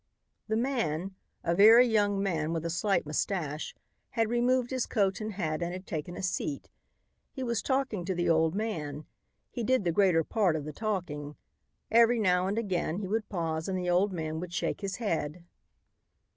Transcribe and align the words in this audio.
The 0.47 0.57
man, 0.57 1.13
a 1.43 1.53
very 1.53 1.85
young 1.85 2.23
man 2.23 2.53
with 2.53 2.65
a 2.65 2.71
slight 2.71 3.05
moustache, 3.05 3.75
had 4.09 4.31
removed 4.31 4.71
his 4.71 4.87
coat 4.87 5.21
and 5.21 5.33
hat 5.33 5.61
and 5.61 5.71
had 5.73 5.85
taken 5.85 6.17
a 6.17 6.23
seat. 6.23 6.71
He 7.31 7.43
was 7.43 7.61
talking 7.61 8.03
to 8.05 8.15
the 8.15 8.27
old 8.27 8.55
man. 8.55 9.05
He 9.51 9.63
did 9.63 9.83
the 9.83 9.91
greater 9.91 10.23
part 10.23 10.55
of 10.55 10.65
the 10.65 10.73
talking. 10.73 11.35
Every 11.91 12.17
now 12.17 12.47
and 12.47 12.57
again 12.57 12.97
he 12.97 13.07
would 13.07 13.29
pause 13.29 13.67
and 13.69 13.77
the 13.77 13.91
old 13.91 14.11
man 14.11 14.39
would 14.39 14.53
shake 14.53 14.81
his 14.81 14.95
head. 14.95 15.45